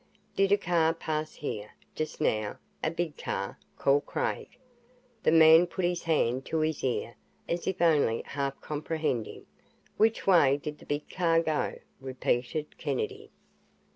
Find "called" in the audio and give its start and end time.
3.77-4.07